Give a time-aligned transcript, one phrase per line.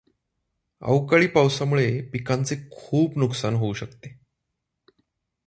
[0.81, 4.17] अवकाळी पावसामुळे पिकांचे खूप नुकसान होऊ शकते.